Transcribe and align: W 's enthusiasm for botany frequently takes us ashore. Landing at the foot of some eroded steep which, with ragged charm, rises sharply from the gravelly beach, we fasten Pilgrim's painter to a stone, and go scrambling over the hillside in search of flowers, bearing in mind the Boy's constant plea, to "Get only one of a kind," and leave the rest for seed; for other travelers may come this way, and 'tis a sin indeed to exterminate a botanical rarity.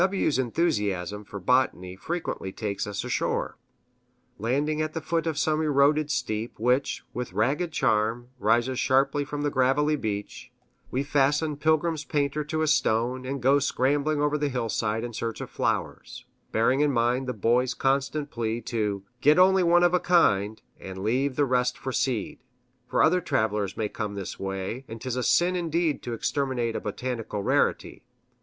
W 0.03 0.31
's 0.31 0.39
enthusiasm 0.39 1.23
for 1.23 1.39
botany 1.39 1.95
frequently 1.95 2.51
takes 2.51 2.87
us 2.87 3.03
ashore. 3.03 3.59
Landing 4.39 4.81
at 4.81 4.93
the 4.93 4.99
foot 4.99 5.27
of 5.27 5.37
some 5.37 5.61
eroded 5.61 6.09
steep 6.09 6.57
which, 6.57 7.03
with 7.13 7.33
ragged 7.33 7.71
charm, 7.71 8.29
rises 8.39 8.79
sharply 8.79 9.23
from 9.23 9.43
the 9.43 9.51
gravelly 9.51 9.95
beach, 9.95 10.51
we 10.89 11.03
fasten 11.03 11.55
Pilgrim's 11.55 12.03
painter 12.03 12.43
to 12.43 12.63
a 12.63 12.67
stone, 12.67 13.27
and 13.27 13.43
go 13.43 13.59
scrambling 13.59 14.19
over 14.19 14.39
the 14.39 14.49
hillside 14.49 15.03
in 15.03 15.13
search 15.13 15.39
of 15.39 15.51
flowers, 15.51 16.25
bearing 16.51 16.79
in 16.79 16.91
mind 16.91 17.27
the 17.27 17.31
Boy's 17.31 17.75
constant 17.75 18.31
plea, 18.31 18.59
to 18.59 19.03
"Get 19.21 19.37
only 19.37 19.61
one 19.61 19.83
of 19.83 19.93
a 19.93 19.99
kind," 19.99 20.59
and 20.79 21.03
leave 21.03 21.35
the 21.35 21.45
rest 21.45 21.77
for 21.77 21.91
seed; 21.91 22.39
for 22.87 23.03
other 23.03 23.21
travelers 23.21 23.77
may 23.77 23.87
come 23.87 24.15
this 24.15 24.39
way, 24.39 24.83
and 24.87 24.99
'tis 24.99 25.15
a 25.15 25.21
sin 25.21 25.55
indeed 25.55 26.01
to 26.01 26.13
exterminate 26.15 26.75
a 26.75 26.79
botanical 26.81 27.43
rarity. 27.43 28.01